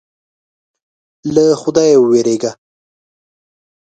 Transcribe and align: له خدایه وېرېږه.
له 1.33 1.43
خدایه 1.61 1.97
وېرېږه. 2.09 2.51